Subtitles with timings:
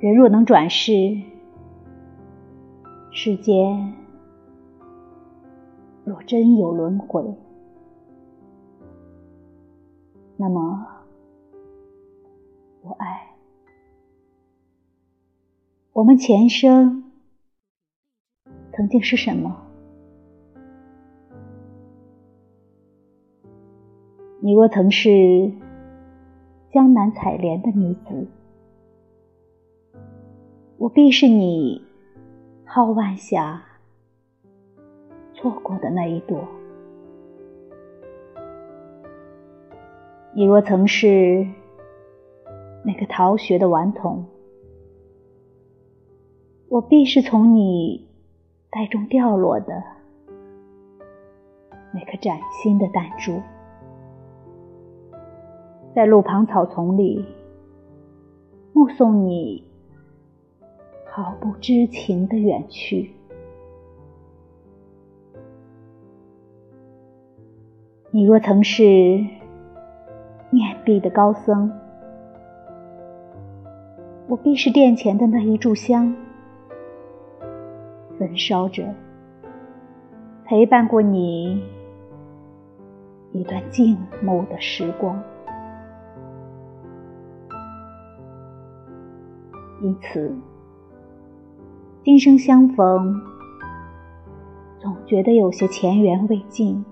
[0.00, 0.92] 人若能转世，
[3.10, 3.94] 世间
[6.04, 7.34] 若真有轮回，
[10.36, 10.86] 那么
[12.82, 13.34] 我爱
[15.92, 17.10] 我们前生
[18.72, 19.62] 曾经是什么？
[24.40, 25.50] 你若曾是
[26.70, 28.28] 江南采莲的女子，
[30.78, 31.82] 我必是你
[32.64, 33.60] 皓腕下
[35.34, 36.38] 错过的那一朵；
[40.32, 41.44] 你若曾是
[42.84, 44.24] 那个逃学的顽童，
[46.68, 48.08] 我必是从你
[48.70, 49.82] 袋中掉落的
[51.92, 53.42] 那颗崭新的弹珠。
[55.92, 57.24] 在路旁草丛里，
[58.72, 59.67] 目送你
[61.20, 63.10] 毫不知情的远去。
[68.12, 68.82] 你若曾是
[70.50, 71.72] 面壁的高僧，
[74.28, 76.14] 我必是殿前的那一炷香，
[78.16, 78.94] 焚烧着，
[80.44, 81.60] 陪伴过你
[83.32, 85.20] 一段静默的时光。
[89.82, 90.32] 因此，
[92.04, 93.20] 今生相逢，
[94.80, 96.82] 总觉得有些前缘未尽，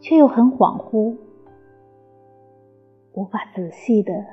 [0.00, 1.14] 却又很恍惚，
[3.12, 4.24] 无法仔细的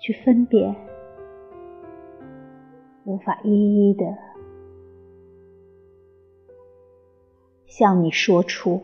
[0.00, 0.74] 去分辨，
[3.04, 4.04] 无法一一的
[7.66, 8.82] 向你说出。